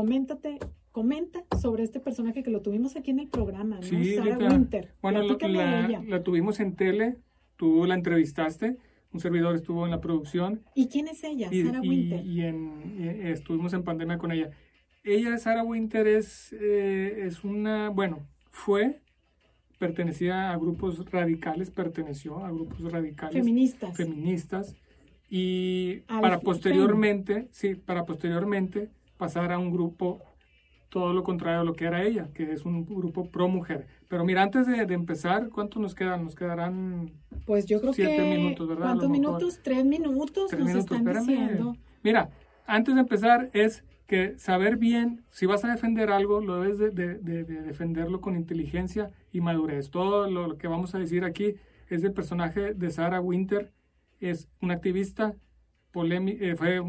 coméntate, 0.00 0.58
comenta 0.92 1.42
sobre 1.58 1.82
este 1.82 2.00
personaje 2.00 2.42
que 2.42 2.50
lo 2.50 2.60
tuvimos 2.60 2.96
aquí 2.96 3.12
en 3.12 3.20
el 3.20 3.28
programa, 3.28 3.76
¿no? 3.76 3.82
Sí, 3.82 3.96
Lita. 3.96 4.36
Winter. 4.52 4.92
Bueno, 5.00 5.22
lo- 5.22 5.38
la, 5.48 6.22
tuvimos 6.22 6.60
en 6.60 6.76
tele, 6.76 7.16
tú 7.56 7.86
la 7.86 7.94
entrevistaste, 7.94 8.76
un 9.14 9.20
servidor 9.20 9.54
estuvo 9.56 9.86
en 9.86 9.90
la 9.92 10.02
producción 10.02 10.60
¿Y 10.74 10.88
quién 10.88 11.08
es 11.08 11.24
ella? 11.24 11.48
y, 11.50 11.62
Sarah 11.64 11.80
y- 11.82 11.88
Winter. 11.88 12.26
y 12.26 12.42
en- 12.42 12.94
y 13.00 13.28
estuvimos 13.30 13.72
en 13.72 13.84
pandemia 13.84 14.18
con 14.18 14.32
ella. 14.32 14.50
Ella, 15.02 15.38
Sarah 15.38 15.64
Winter, 15.64 16.06
es, 16.06 16.52
eh, 16.60 17.22
es 17.26 17.42
una, 17.42 17.88
bueno, 17.88 18.26
fue, 18.50 19.00
pertenecía 19.78 20.52
a 20.52 20.58
grupos 20.58 21.10
radicales, 21.10 21.70
perteneció 21.70 22.44
a 22.44 22.50
grupos 22.50 22.92
radicales 22.92 23.32
Feministas. 23.34 23.96
feministas 23.96 24.76
y 25.30 26.02
Al 26.08 26.20
para 26.20 26.40
posteriormente, 26.40 27.48
sí, 27.50 27.76
para 27.76 28.04
posteriormente 28.04 28.90
pasar 29.16 29.52
a 29.52 29.58
un 29.58 29.70
grupo 29.70 30.20
todo 30.88 31.12
lo 31.12 31.24
contrario 31.24 31.60
a 31.60 31.64
lo 31.64 31.74
que 31.74 31.84
era 31.84 32.02
ella, 32.04 32.28
que 32.32 32.52
es 32.52 32.64
un 32.64 32.86
grupo 32.86 33.28
pro 33.30 33.48
mujer. 33.48 33.86
Pero 34.08 34.24
mira, 34.24 34.42
antes 34.42 34.66
de, 34.66 34.86
de 34.86 34.94
empezar, 34.94 35.48
¿cuánto 35.50 35.78
nos 35.80 35.94
quedan? 35.94 36.24
Nos 36.24 36.34
quedarán 36.34 37.10
Pues 37.44 37.66
yo 37.66 37.80
creo 37.80 37.92
Siete 37.92 38.16
que. 38.16 38.36
minutos, 38.36 38.68
¿verdad? 38.68 38.84
¿Cuántos 38.86 39.10
minutos? 39.10 39.60
Tres 39.62 39.84
minutos 39.84 40.46
tres 40.48 40.60
nos 40.60 40.68
minutos. 40.68 40.96
están 40.96 40.98
Espérame. 41.16 41.26
diciendo. 41.26 41.76
Mira, 42.02 42.30
antes 42.66 42.94
de 42.94 43.00
empezar 43.00 43.50
es 43.52 43.84
que 44.06 44.38
saber 44.38 44.76
bien, 44.76 45.24
si 45.30 45.46
vas 45.46 45.64
a 45.64 45.68
defender 45.72 46.10
algo, 46.10 46.40
lo 46.40 46.60
debes 46.60 46.78
de, 46.78 46.90
de- 46.90 47.18
de- 47.18 47.42
de 47.44 47.62
defenderlo 47.62 48.20
con 48.20 48.36
inteligencia 48.36 49.10
y 49.32 49.40
madurez. 49.40 49.90
Todo 49.90 50.30
lo, 50.30 50.46
lo 50.46 50.56
que 50.56 50.68
vamos 50.68 50.94
a 50.94 50.98
decir 51.00 51.24
aquí 51.24 51.56
es 51.88 52.02
del 52.02 52.12
personaje 52.12 52.72
de 52.74 52.90
Sarah 52.90 53.20
Winter, 53.20 53.72
es 54.20 54.48
una 54.62 54.74
activista 54.74 55.34
polémica, 56.00 56.44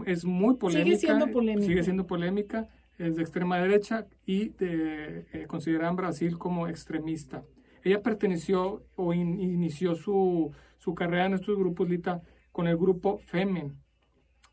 es 0.06 0.26
muy 0.26 0.56
polémica. 0.56 0.98
siendo 0.98 1.28
polémica. 1.32 1.66
Sigue 1.68 1.84
siendo 1.84 2.06
polémica, 2.06 2.68
es 2.98 3.16
de 3.16 3.22
extrema 3.22 3.58
derecha 3.58 4.06
y 4.26 4.50
de, 4.50 5.26
eh, 5.32 5.46
considerada 5.48 5.90
en 5.92 5.96
Brasil 5.96 6.38
como 6.38 6.68
extremista. 6.68 7.44
Ella 7.86 8.02
perteneció 8.02 8.84
o 8.96 9.14
in- 9.14 9.40
inició 9.40 9.96
su, 9.96 10.52
su 10.78 10.94
carrera 10.94 11.26
en 11.28 11.36
estos 11.36 11.58
grupos, 11.58 11.88
Lita, 11.90 12.22
con 12.52 12.68
el 12.68 12.76
grupo 12.76 13.20
Femen. 13.28 13.78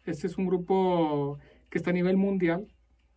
Este 0.04 0.28
es 0.28 0.38
un 0.38 0.46
grupo 0.46 1.38
que 1.70 1.78
está 1.78 1.90
a 1.90 1.94
nivel 1.94 2.16
mundial, 2.16 2.60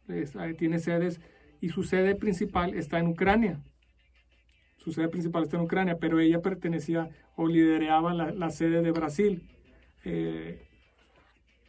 es- 0.08 0.36
eh, 0.36 0.56
tiene 0.58 0.80
sedes 0.80 1.20
y 1.62 1.70
su 1.70 1.84
sede 1.84 2.16
principal 2.16 2.74
está 2.74 2.98
en 2.98 3.08
Ucrania. 3.10 3.62
Su 4.78 4.92
sede 4.92 5.10
principal 5.10 5.44
está 5.44 5.58
en 5.58 5.64
Ucrania, 5.64 5.98
pero 6.00 6.20
ella 6.20 6.42
pertenecía 6.42 7.10
o 7.36 7.48
lideraba 7.48 8.14
la, 8.14 8.32
la 8.32 8.50
sede 8.50 8.82
de 8.82 8.92
Brasil. 8.92 9.44
Eh, 10.06 10.64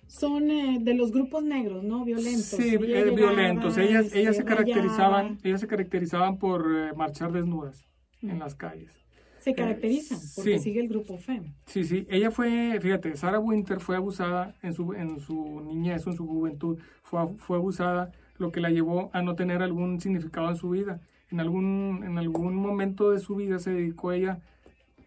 Son 0.08 0.50
eh, 0.50 0.78
de 0.80 0.94
los 0.94 1.12
grupos 1.12 1.44
negros, 1.44 1.84
¿no? 1.84 2.04
Violentos. 2.04 2.44
Sí, 2.44 2.74
Ella 2.74 3.00
eh, 3.00 3.04
llegaba, 3.04 3.32
violentos. 3.32 3.76
Ellas, 3.76 4.06
este, 4.06 4.20
ellas 4.20 4.36
se 4.36 4.44
caracterizaban, 4.44 5.26
rayaba. 5.26 5.38
ellas 5.44 5.60
se 5.60 5.66
caracterizaban 5.66 6.38
por 6.38 6.66
eh, 6.74 6.92
marchar 6.96 7.30
desnudas 7.30 7.86
en 8.22 8.38
las 8.38 8.54
calles. 8.54 8.92
Se 9.38 9.54
caracterizan 9.54 10.18
porque 10.34 10.58
sí. 10.58 10.64
sigue 10.64 10.80
el 10.80 10.88
grupo 10.88 11.18
FEM. 11.18 11.54
Sí, 11.66 11.84
sí, 11.84 12.06
ella 12.10 12.30
fue, 12.30 12.78
fíjate, 12.80 13.16
Sarah 13.16 13.38
Winter 13.38 13.80
fue 13.80 13.96
abusada 13.96 14.56
en 14.62 14.72
su, 14.72 14.94
en 14.94 15.20
su 15.20 15.60
niñez, 15.60 16.06
en 16.06 16.14
su 16.14 16.26
juventud, 16.26 16.78
fue, 17.02 17.20
fue 17.36 17.56
abusada, 17.56 18.10
lo 18.38 18.50
que 18.50 18.60
la 18.60 18.70
llevó 18.70 19.10
a 19.12 19.22
no 19.22 19.34
tener 19.36 19.62
algún 19.62 20.00
significado 20.00 20.48
en 20.48 20.56
su 20.56 20.70
vida. 20.70 21.00
En 21.30 21.40
algún, 21.40 22.02
en 22.04 22.18
algún 22.18 22.54
momento 22.56 23.10
de 23.10 23.18
su 23.18 23.36
vida 23.36 23.58
se 23.58 23.70
dedicó 23.70 24.12
ella 24.12 24.40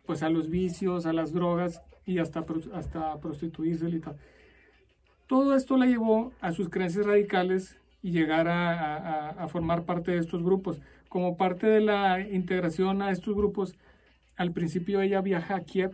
pues 0.05 0.23
a 0.23 0.29
los 0.29 0.49
vicios, 0.49 1.05
a 1.05 1.13
las 1.13 1.31
drogas 1.33 1.81
y 2.05 2.19
hasta, 2.19 2.45
hasta 2.73 3.19
prostituirse 3.19 3.89
y 3.89 3.99
tal. 3.99 4.17
Todo 5.31 5.55
esto 5.55 5.77
la 5.77 5.85
llevó 5.85 6.33
a 6.41 6.51
sus 6.51 6.67
creencias 6.67 7.05
radicales 7.05 7.77
y 8.01 8.11
llegar 8.11 8.49
a, 8.49 8.73
a- 8.73 8.97
a- 8.97 9.29
a 9.43 9.47
formar 9.47 9.85
parte 9.85 10.11
de 10.11 10.17
estos 10.17 10.43
grupos. 10.43 10.81
Como 11.07 11.37
parte 11.37 11.67
de 11.67 11.79
la 11.79 12.19
integración 12.19 13.01
a 13.01 13.11
estos 13.11 13.33
grupos, 13.33 13.73
al 14.35 14.51
principio 14.51 14.99
ella 14.99 15.21
viaja 15.21 15.55
a 15.55 15.61
Kiev, 15.61 15.93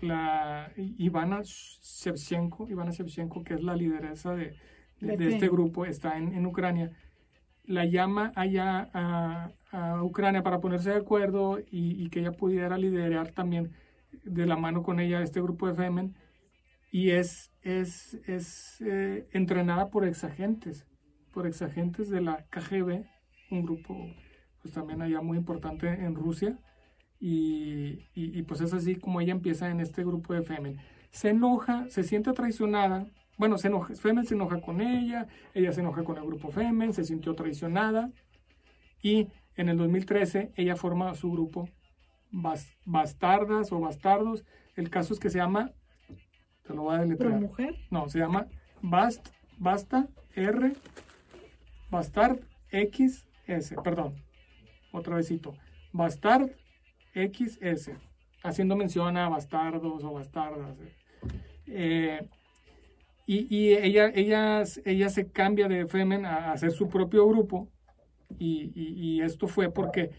la 0.00 0.72
Ivana 0.76 1.42
Shevchenko, 1.44 2.68
Ivana 2.68 2.90
Shevchenko, 2.90 3.44
que 3.44 3.54
es 3.54 3.62
la 3.62 3.76
lideresa 3.76 4.34
de, 4.34 4.46
de- 5.00 5.06
De 5.12 5.16
de 5.16 5.28
este 5.34 5.48
grupo, 5.48 5.84
está 5.86 6.18
en, 6.18 6.34
en 6.34 6.44
Ucrania, 6.44 6.90
la 7.64 7.84
llama 7.84 8.32
allá 8.34 8.88
a, 8.92 9.50
a 9.70 10.02
Ucrania 10.02 10.42
para 10.42 10.58
ponerse 10.60 10.90
de 10.90 10.96
acuerdo 10.96 11.60
y, 11.60 12.02
y 12.02 12.08
que 12.10 12.20
ella 12.20 12.32
pudiera 12.32 12.76
liderar 12.76 13.30
también 13.30 13.70
de 14.24 14.46
la 14.46 14.56
mano 14.56 14.82
con 14.82 14.98
ella 14.98 15.22
este 15.22 15.40
grupo 15.40 15.68
de 15.68 15.74
Femen 15.74 16.16
y 16.90 17.10
es, 17.10 17.50
es, 17.62 18.14
es 18.26 18.80
eh, 18.80 19.26
entrenada 19.32 19.90
por 19.90 20.04
exagentes, 20.06 20.86
por 21.32 21.46
exagentes 21.46 22.08
de 22.08 22.20
la 22.20 22.44
KGB, 22.50 23.04
un 23.50 23.62
grupo 23.62 23.96
pues 24.62 24.74
también 24.74 25.02
allá 25.02 25.20
muy 25.20 25.38
importante 25.38 25.88
en 25.88 26.14
Rusia 26.14 26.58
y, 27.20 28.06
y- 28.14 28.42
pues 28.42 28.60
es 28.60 28.72
así 28.72 28.96
como 28.96 29.20
ella 29.20 29.32
empieza 29.32 29.70
en 29.70 29.80
este 29.80 30.04
grupo 30.04 30.34
de 30.34 30.42
Femen. 30.42 30.78
Se 31.10 31.30
enoja, 31.30 31.88
se 31.88 32.02
siente 32.02 32.32
traicionada, 32.32 33.06
bueno, 33.38 33.56
se 33.58 33.68
enoja, 33.68 33.94
Femen 33.94 34.24
se 34.26 34.34
enoja 34.34 34.60
con 34.60 34.80
ella, 34.80 35.26
ella 35.54 35.72
se 35.72 35.80
enoja 35.80 36.04
con 36.04 36.16
el 36.18 36.24
grupo 36.26 36.50
Femen, 36.50 36.92
se 36.92 37.04
sintió 37.04 37.34
traicionada 37.34 38.10
y 39.02 39.28
en 39.56 39.68
el 39.68 39.76
2013 39.76 40.52
ella 40.56 40.76
forma 40.76 41.14
su 41.14 41.30
grupo 41.30 41.68
Bas- 42.32 42.76
Bastardas 42.84 43.72
o 43.72 43.80
Bastardos. 43.80 44.44
El 44.76 44.90
caso 44.90 45.12
es 45.14 45.20
que 45.20 45.30
se 45.30 45.38
llama, 45.38 45.72
te 46.68 46.74
lo 46.74 46.82
voy 46.82 46.94
a 46.94 46.98
Pro 46.98 47.06
deletrear. 47.06 47.40
mujer. 47.40 47.74
No, 47.90 48.08
se 48.08 48.18
llama 48.20 48.46
Bast, 48.82 49.28
Basta 49.58 50.06
R, 50.36 50.72
Bastard 51.90 52.40
XS, 52.70 53.74
perdón, 53.82 54.14
otra 54.92 55.16
vezito, 55.16 55.54
Bastard 55.92 56.50
XS, 57.14 57.92
haciendo 58.44 58.76
mención 58.76 59.16
a 59.16 59.28
bastardos 59.28 60.04
o 60.04 60.12
bastardas. 60.12 60.76
eh. 61.66 62.20
y 63.26 63.46
y 63.54 63.74
ella, 63.74 64.10
ella, 64.14 64.62
ella 64.84 65.08
se 65.08 65.30
cambia 65.30 65.66
de 65.68 65.86
Femen 65.86 66.24
a 66.26 66.52
hacer 66.52 66.70
su 66.70 66.88
propio 66.88 67.26
grupo 67.28 67.68
y, 68.38 68.70
y- 68.74 68.94
y 69.16 69.20
esto 69.22 69.48
fue 69.48 69.70
porque 69.70 70.10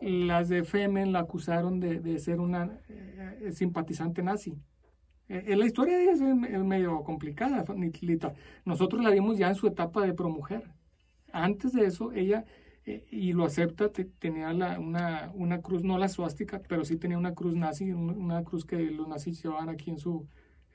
las 0.00 0.48
de 0.48 0.64
Femen 0.64 1.12
la 1.12 1.20
acusaron 1.20 1.78
de, 1.80 2.00
de 2.00 2.18
ser 2.18 2.40
una 2.40 2.80
eh, 2.88 3.50
simpatizante 3.52 4.22
nazi. 4.22 4.54
Eh, 5.28 5.44
eh, 5.48 5.56
la 5.56 5.64
historia 5.66 5.96
de 5.96 6.02
ella 6.04 6.12
es, 6.12 6.20
es 6.20 6.64
medio 6.64 7.02
complicada, 7.02 7.64
Lita. 8.02 8.34
Nosotros 8.64 9.02
la 9.02 9.10
vimos 9.10 9.38
ya 9.38 9.48
en 9.48 9.54
su 9.54 9.66
etapa 9.66 10.04
de 10.04 10.12
promujer. 10.12 10.64
Antes 11.32 11.72
de 11.72 11.86
eso, 11.86 12.12
ella, 12.12 12.44
eh, 12.84 13.04
y 13.10 13.32
lo 13.32 13.44
acepta, 13.44 13.88
te- 13.88 14.04
tenía 14.04 14.52
la- 14.52 14.78
una, 14.78 15.30
una 15.34 15.60
cruz, 15.62 15.82
no 15.82 15.96
la 15.98 16.08
suástica, 16.08 16.60
pero 16.68 16.84
sí 16.84 16.96
tenía 16.96 17.16
una 17.18 17.34
cruz 17.34 17.56
nazi, 17.56 17.90
un- 17.92 18.10
una 18.10 18.42
cruz 18.44 18.64
que 18.66 18.76
los 18.90 19.08
nazis 19.08 19.42
llevaban 19.42 19.68
aquí 19.70 19.90
en 19.90 19.98
su, 19.98 20.26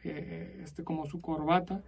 eh, 0.03 0.61
este, 0.63 0.83
como 0.83 1.05
su 1.05 1.21
corbata. 1.21 1.83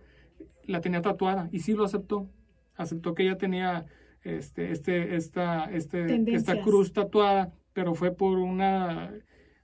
La 0.66 0.82
tenía 0.82 1.02
tatuada 1.02 1.50
y 1.52 1.60
sí 1.60 1.74
lo 1.74 1.84
aceptó. 1.86 2.30
Aceptó 2.76 3.14
que 3.16 3.24
ella 3.24 3.38
tenía 3.38 3.86
este, 4.24 4.72
este, 4.72 5.16
esta, 5.16 5.66
este, 5.72 6.06
esta 6.36 6.54
cruz 6.64 6.94
tatuada, 6.94 7.52
pero 7.74 7.96
fue 7.96 8.12
por 8.12 8.38
una 8.38 9.12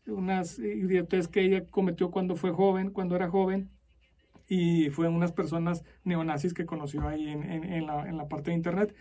unas 0.08 0.60
idiotez 0.60 1.28
que 1.28 1.42
ella 1.42 1.66
cometió 1.70 2.12
cuando 2.12 2.36
fue 2.36 2.52
joven, 2.52 2.92
cuando 2.92 3.16
era 3.16 3.30
joven, 3.30 3.70
y 4.50 4.90
fue 4.92 5.08
unas 5.10 5.32
personas 5.34 5.84
neonazis 6.04 6.54
que 6.54 6.66
conoció 6.66 7.08
ahí 7.08 7.28
en, 7.30 7.44
en- 7.44 7.86
la, 7.88 8.08
en 8.10 8.18
la 8.18 8.28
parte 8.28 8.52
de 8.52 8.58
internet, 8.58 8.96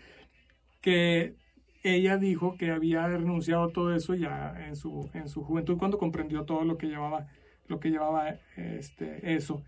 que 0.81 1.35
ella 1.83 2.17
dijo 2.17 2.55
que 2.57 2.71
había 2.71 3.07
renunciado 3.07 3.63
a 3.65 3.71
todo 3.71 3.95
eso 3.95 4.15
ya 4.15 4.55
en 4.67 4.75
su, 4.75 5.09
en 5.13 5.29
su 5.29 5.43
juventud 5.43 5.77
cuando 5.77 5.97
comprendió 5.97 6.43
todo 6.45 6.63
lo 6.65 6.77
que 6.77 6.87
llevaba, 6.87 7.27
lo 7.67 7.79
que 7.79 7.89
llevaba 7.89 8.35
este, 8.55 9.35
eso. 9.35 9.63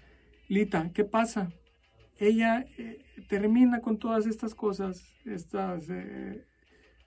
Lita, 0.48 0.92
¿qué 0.94 1.06
pasa? 1.06 1.52
Ella 2.20 2.66
eh, 2.78 3.00
termina 3.30 3.82
con 3.82 3.98
todas 3.98 4.28
estas 4.28 4.56
cosas, 4.56 5.04
estas, 5.26 5.90
eh, 5.90 6.46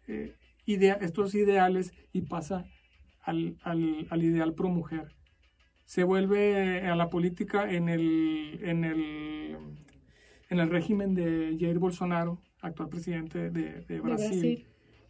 eh, 0.09 0.35
estos 0.67 1.35
ideales 1.35 1.93
y 2.13 2.23
pasa 2.23 2.65
al, 3.23 3.57
al, 3.63 4.07
al 4.11 4.23
ideal 4.23 4.55
pro 4.55 4.69
mujer. 4.69 5.15
Se 5.85 6.05
vuelve 6.05 6.87
a 6.87 6.95
la 6.97 7.11
política 7.11 7.71
en 7.71 7.89
el, 7.89 8.61
en 8.63 8.85
el, 8.85 9.57
en 10.49 10.61
el 10.61 10.71
régimen 10.71 11.15
de 11.15 11.57
Jair 11.59 11.79
Bolsonaro, 11.79 12.39
actual 12.61 12.89
presidente 12.89 13.51
de, 13.51 13.83
de 13.83 14.01
Brasil. 14.01 14.29
Brasil. 14.31 14.67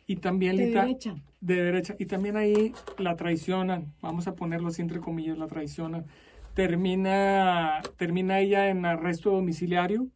Y 0.06 0.16
también 0.16 0.56
De 0.56 0.66
derecha. 0.70 1.14
de 1.40 1.54
derecha. 1.62 1.94
Y 1.98 2.06
también 2.06 2.36
ahí 2.36 2.72
la 2.98 3.14
traicionan, 3.16 3.94
vamos 4.00 4.26
a 4.26 4.34
ponerlo 4.34 4.68
así 4.68 4.82
entre 4.82 5.00
comillas, 5.00 5.38
la 5.38 5.46
traicionan. 5.46 6.06
Termina, 6.54 7.80
termina 7.96 8.40
ella 8.40 8.68
en 8.68 8.84
arresto 8.84 9.30
domiciliario. 9.30 10.08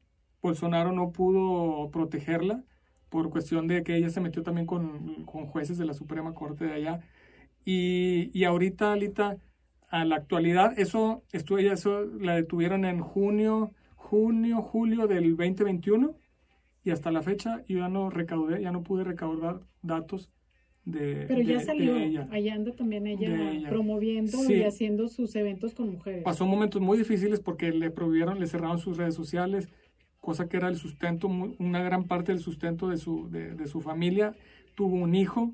Bolsonaro 0.43 0.93
no 0.93 1.13
pudo 1.13 1.91
protegerla 1.91 2.63
por 3.09 3.31
cuestión 3.31 3.69
de 3.69 3.83
que 3.83 3.97
ella 3.97 4.11
se 4.11 4.21
metió 4.21 4.43
también 4.43 4.67
con, 4.67 5.25
con 5.25 5.47
jueces 5.47 5.79
de 5.79 5.87
la 5.87 5.95
Suprema 5.95 6.35
Corte 6.35 6.67
de 6.67 6.75
allá. 6.75 7.01
Y, 7.67 8.31
y 8.33 8.45
ahorita, 8.45 8.93
Alita, 8.93 9.37
a 9.91 10.05
la 10.05 10.17
actualidad, 10.17 10.79
eso, 10.79 11.25
esto, 11.33 11.59
ella, 11.59 11.73
eso 11.75 12.05
la 12.21 12.37
detuvieron 12.37 12.85
en 12.85 13.01
junio, 13.01 13.73
junio, 13.97 14.63
julio 14.63 15.07
del 15.09 15.37
2021 15.37 16.15
y 16.85 16.91
hasta 16.91 17.11
la 17.11 17.23
fecha 17.23 17.65
yo 17.69 17.79
ya 17.79 17.89
no 17.89 18.09
recaudé, 18.09 18.63
ya 18.63 18.71
no 18.71 18.85
pude 18.85 19.03
recaudar 19.03 19.61
datos 19.83 20.31
de, 20.85 21.25
Pero 21.27 21.41
ya 21.43 21.59
de- 21.59 21.65
salió, 21.65 21.95
de 21.95 22.05
ella. 22.05 22.29
allá 22.31 22.55
anda 22.55 22.73
también 22.77 23.09
ella, 23.09 23.69
promoviendo 23.69 24.39
Sí. 24.39 24.55
y 24.55 24.63
haciendo 24.63 25.09
sus 25.09 25.35
eventos 25.35 25.75
con 25.75 25.91
mujeres. 25.91 26.23
Pasó 26.23 26.47
momentos 26.47 26.81
muy 26.81 26.97
difíciles 26.97 27.41
porque 27.41 27.73
le 27.73 27.91
prohibieron, 27.91 28.39
le 28.39 28.47
cerraron 28.47 28.79
sus 28.79 28.97
redes 28.97 29.17
sociales, 29.17 29.69
cosa 30.21 30.49
que 30.49 30.57
era 30.57 30.69
el 30.69 30.77
sustento, 30.77 31.27
una 31.27 31.83
gran 31.83 32.05
parte 32.05 32.31
del 32.31 32.41
sustento 32.41 32.89
de 32.89 32.97
su, 32.99 33.29
de, 33.31 33.57
de 33.57 33.67
su 33.67 33.81
familia. 33.81 34.35
Tuvo 34.77 34.95
un 34.95 35.17
hijo. 35.17 35.53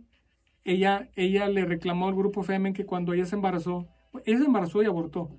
Ella, 0.64 1.11
ella 1.17 1.49
le 1.49 1.64
reclamó 1.64 2.09
al 2.09 2.14
grupo 2.14 2.43
Femen 2.43 2.73
que 2.75 2.87
cuando 2.87 3.12
ella 3.12 3.26
se 3.26 3.35
embarazó, 3.37 3.87
ella 4.25 4.38
se 4.38 4.44
embarazó 4.44 4.82
y 4.82 4.87
abortó. 4.87 5.31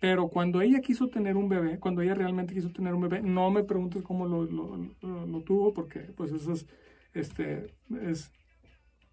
Pero 0.00 0.28
cuando 0.28 0.62
ella 0.62 0.80
quiso 0.80 1.08
tener 1.08 1.36
un 1.36 1.48
bebé, 1.48 1.78
cuando 1.78 2.02
ella 2.02 2.14
realmente 2.14 2.54
quiso 2.54 2.70
tener 2.72 2.94
un 2.94 3.02
bebé, 3.02 3.22
no 3.22 3.50
me 3.50 3.64
preguntes 3.64 4.02
cómo 4.02 4.26
lo, 4.26 4.44
lo, 4.44 4.76
lo- 5.02 5.26
lo 5.26 5.42
tuvo, 5.42 5.74
porque 5.74 6.00
pues 6.16 6.32
eso 6.32 6.52
es, 6.52 6.66
este, 7.14 7.74
es, 8.02 8.32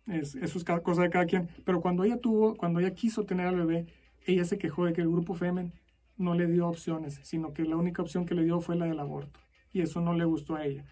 es, 0.08 0.36
eso 0.36 0.58
es 0.58 0.64
cada 0.64 0.82
cosa 0.82 1.04
de 1.04 1.10
cada 1.10 1.26
quien. 1.26 1.50
Pero 1.66 1.82
cuando 1.82 2.04
ella 2.04 2.18
tuvo, 2.20 2.56
cuando 2.56 2.80
ella 2.80 2.94
quiso 2.96 3.26
tener 3.26 3.48
al 3.48 3.56
bebé, 3.56 3.88
ella 4.26 4.46
se 4.46 4.58
quejó 4.58 4.86
de 4.86 4.94
que 4.94 5.02
el 5.02 5.10
grupo 5.10 5.36
Femen 5.36 5.74
no 6.18 6.34
le 6.36 6.48
dio 6.48 6.68
opciones, 6.68 7.20
sino 7.24 7.54
que 7.54 7.64
la 7.64 7.78
única 7.78 8.02
opción 8.02 8.26
que 8.26 8.36
le 8.36 8.44
dio 8.44 8.60
fue 8.62 8.76
la 8.76 8.86
del 8.86 9.00
aborto. 9.00 9.40
Y 9.74 9.82
eso 9.82 10.02
no 10.02 10.14
le 10.14 10.26
gustó 10.26 10.56
a 10.56 10.66
ella. 10.66 10.86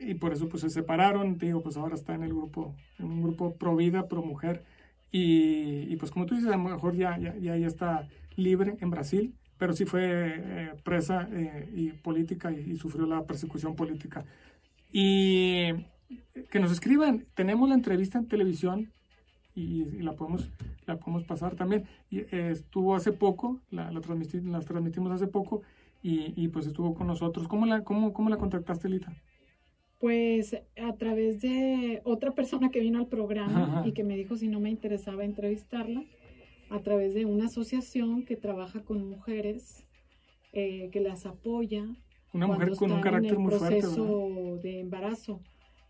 Y 0.00 0.14
por 0.14 0.32
eso 0.32 0.48
pues 0.48 0.62
se 0.62 0.70
separaron, 0.70 1.36
digo, 1.38 1.62
pues 1.62 1.76
ahora 1.76 1.94
está 1.94 2.14
en 2.14 2.22
el 2.22 2.30
grupo, 2.34 2.74
en 2.98 3.04
un 3.06 3.22
grupo 3.22 3.54
pro 3.56 3.76
vida, 3.76 4.08
pro 4.08 4.22
mujer. 4.22 4.64
Y, 5.12 5.92
y, 5.92 5.96
pues 5.96 6.10
como 6.10 6.24
tú 6.26 6.34
dices, 6.34 6.50
a 6.50 6.56
lo 6.56 6.62
mejor 6.64 6.96
ya, 6.96 7.18
ya, 7.18 7.36
ya, 7.38 7.54
está 7.66 8.08
libre 8.36 8.76
en 8.80 8.90
Brasil, 8.90 9.34
pero 9.58 9.72
sí 9.74 9.84
fue 9.84 10.02
eh, 10.04 10.72
presa 10.84 11.28
eh, 11.32 11.68
y 11.74 11.90
política 11.90 12.50
y, 12.52 12.76
sufrió 12.76 13.06
la 13.06 13.24
persecución 13.26 13.76
política. 13.76 14.24
Y 14.92 15.72
que 16.50 16.60
nos 16.60 16.72
escriban, 16.72 17.26
tenemos 17.34 17.68
la 17.68 17.74
entrevista 17.74 18.18
en 18.18 18.26
televisión 18.28 18.92
y, 19.54 19.84
la 20.02 20.14
podemos 20.14 20.48
la 20.86 20.96
podemos 20.98 21.24
pasar 21.24 21.56
también. 21.56 21.84
Eh, 22.10 22.48
estuvo 22.52 22.94
hace 22.96 23.12
poco, 23.12 23.60
la, 23.70 23.90
la, 23.92 24.00
transmiti- 24.00 24.42
la 24.42 24.60
transmitimos 24.60 25.12
hace 25.12 25.26
poco 25.26 25.62
y, 26.02 26.32
y, 26.42 26.48
pues 26.48 26.66
estuvo 26.66 26.94
con 26.94 27.06
nosotros. 27.06 27.48
¿Cómo 27.48 27.66
la, 27.66 27.84
cómo, 27.84 28.12
cómo 28.12 28.30
la 28.30 28.38
contactaste, 28.38 28.88
Lita? 28.88 29.12
Pues 30.00 30.56
a 30.82 30.94
través 30.96 31.42
de 31.42 32.00
otra 32.04 32.32
persona 32.32 32.70
que 32.70 32.80
vino 32.80 32.98
al 32.98 33.06
programa 33.08 33.64
Ajá. 33.80 33.86
y 33.86 33.92
que 33.92 34.02
me 34.02 34.16
dijo 34.16 34.34
si 34.36 34.48
no 34.48 34.58
me 34.58 34.70
interesaba 34.70 35.24
entrevistarla, 35.24 36.02
a 36.70 36.80
través 36.80 37.12
de 37.14 37.26
una 37.26 37.46
asociación 37.46 38.24
que 38.24 38.36
trabaja 38.36 38.80
con 38.82 39.06
mujeres, 39.08 39.84
eh, 40.52 40.88
que 40.90 41.00
las 41.00 41.26
apoya. 41.26 41.84
Una 42.32 42.46
mujer 42.46 42.70
con 42.76 42.92
un 42.92 43.00
carácter 43.02 43.34
en 43.34 43.42
muy 43.42 43.52
el 43.52 43.58
fuerte. 43.58 43.80
proceso 43.80 44.28
¿verdad? 44.30 44.62
de 44.62 44.80
embarazo 44.80 45.40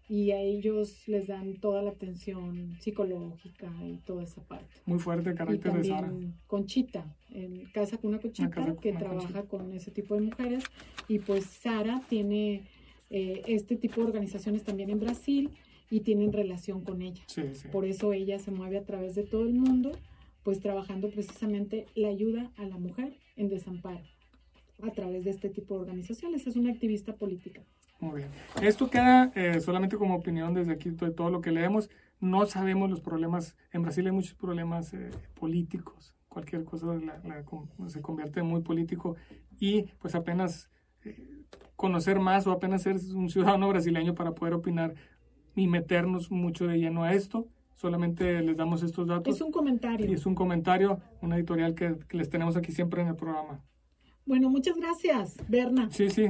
y 0.08 0.32
a 0.32 0.40
ellos 0.40 1.06
les 1.06 1.28
dan 1.28 1.54
toda 1.60 1.80
la 1.82 1.90
atención 1.90 2.76
psicológica 2.80 3.70
y 3.86 3.98
toda 3.98 4.24
esa 4.24 4.42
parte. 4.42 4.74
Muy 4.86 4.98
fuerte 4.98 5.28
el 5.28 5.34
Y 5.36 5.38
carácter 5.38 5.72
de 5.72 5.84
Sara. 5.84 6.12
Conchita, 6.48 7.14
en 7.30 7.66
Casa 7.66 7.96
con 7.98 8.08
una 8.10 8.18
Conchita, 8.18 8.50
Casa 8.50 8.74
que 8.80 8.90
una 8.90 8.98
trabaja 8.98 9.20
Conchita. 9.20 9.42
con 9.44 9.72
ese 9.72 9.92
tipo 9.92 10.16
de 10.16 10.22
mujeres. 10.22 10.64
Y 11.06 11.20
pues 11.20 11.44
Sara 11.44 12.02
tiene 12.08 12.62
eh, 13.10 13.42
este 13.46 13.76
tipo 13.76 14.00
de 14.00 14.06
organizaciones 14.06 14.64
también 14.64 14.90
en 14.90 15.00
Brasil 15.00 15.50
y 15.90 16.00
tienen 16.00 16.32
relación 16.32 16.82
con 16.82 17.02
ella. 17.02 17.22
Sí, 17.26 17.42
sí. 17.54 17.68
Por 17.68 17.84
eso 17.84 18.12
ella 18.12 18.38
se 18.38 18.50
mueve 18.50 18.78
a 18.78 18.84
través 18.84 19.14
de 19.14 19.24
todo 19.24 19.42
el 19.44 19.54
mundo, 19.54 19.92
pues 20.44 20.60
trabajando 20.60 21.10
precisamente 21.10 21.86
la 21.94 22.08
ayuda 22.08 22.50
a 22.56 22.64
la 22.64 22.78
mujer 22.78 23.16
en 23.36 23.48
desamparo 23.48 24.00
a 24.82 24.90
través 24.92 25.24
de 25.24 25.30
este 25.30 25.50
tipo 25.50 25.74
de 25.74 25.80
organizaciones. 25.80 26.46
Es 26.46 26.56
una 26.56 26.70
activista 26.70 27.14
política. 27.14 27.60
Muy 27.98 28.20
bien. 28.20 28.30
Esto 28.62 28.88
queda 28.88 29.30
eh, 29.34 29.60
solamente 29.60 29.96
como 29.98 30.14
opinión 30.14 30.54
desde 30.54 30.72
aquí 30.72 30.88
de 30.90 31.10
todo 31.10 31.28
lo 31.30 31.42
que 31.42 31.50
leemos. 31.50 31.90
No 32.18 32.46
sabemos 32.46 32.88
los 32.88 33.00
problemas. 33.02 33.56
En 33.72 33.82
Brasil 33.82 34.06
hay 34.06 34.12
muchos 34.12 34.34
problemas 34.34 34.94
eh, 34.94 35.10
políticos. 35.34 36.14
Cualquier 36.28 36.64
cosa 36.64 36.86
la- 36.94 37.18
la 37.24 37.44
se 37.88 38.00
convierte 38.00 38.40
en 38.40 38.46
muy 38.46 38.62
político 38.62 39.16
y 39.58 39.82
pues 39.98 40.14
apenas 40.14 40.70
eh, 41.04 41.26
conocer 41.80 42.20
más 42.20 42.46
o 42.46 42.52
apenas 42.52 42.82
ser 42.82 42.96
un 43.14 43.30
ciudadano 43.30 43.66
brasileño 43.70 44.14
para 44.14 44.32
poder 44.32 44.52
opinar 44.52 44.94
y 45.56 45.66
meternos 45.66 46.30
mucho 46.30 46.66
de 46.66 46.76
lleno 46.76 47.04
a 47.04 47.14
esto. 47.14 47.48
Solamente 47.74 48.42
les 48.42 48.58
damos 48.58 48.82
estos 48.82 49.06
datos 49.06 49.34
Es 49.34 49.40
un 49.40 49.50
comentario. 49.50 50.06
y 50.06 50.12
es 50.12 50.26
un 50.26 50.34
comentario, 50.34 51.00
una 51.22 51.36
editorial 51.36 51.74
que, 51.74 51.96
que 52.06 52.18
les 52.18 52.28
tenemos 52.28 52.58
aquí 52.58 52.70
siempre 52.70 53.00
en 53.00 53.08
el 53.08 53.16
programa. 53.16 53.62
Bueno, 54.26 54.50
muchas 54.50 54.76
gracias, 54.76 55.38
Berna. 55.48 55.88
Sí, 55.90 56.10
sí, 56.10 56.26